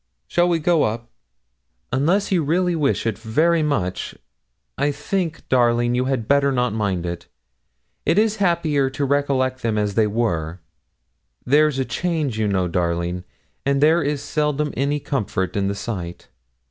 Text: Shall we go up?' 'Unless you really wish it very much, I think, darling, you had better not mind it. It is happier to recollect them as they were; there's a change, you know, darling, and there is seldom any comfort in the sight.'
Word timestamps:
Shall 0.27 0.49
we 0.49 0.57
go 0.57 0.81
up?' 0.81 1.11
'Unless 1.93 2.31
you 2.31 2.43
really 2.43 2.75
wish 2.75 3.05
it 3.05 3.19
very 3.19 3.61
much, 3.61 4.15
I 4.75 4.91
think, 4.91 5.47
darling, 5.47 5.93
you 5.93 6.05
had 6.05 6.27
better 6.27 6.51
not 6.51 6.73
mind 6.73 7.05
it. 7.05 7.27
It 8.03 8.17
is 8.17 8.37
happier 8.37 8.89
to 8.89 9.05
recollect 9.05 9.61
them 9.61 9.77
as 9.77 9.93
they 9.93 10.07
were; 10.07 10.59
there's 11.45 11.77
a 11.77 11.85
change, 11.85 12.39
you 12.39 12.47
know, 12.47 12.67
darling, 12.67 13.25
and 13.63 13.79
there 13.79 14.01
is 14.01 14.23
seldom 14.23 14.73
any 14.75 14.99
comfort 14.99 15.55
in 15.55 15.67
the 15.67 15.75
sight.' 15.75 16.29